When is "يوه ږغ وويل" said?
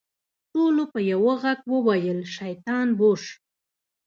1.11-2.19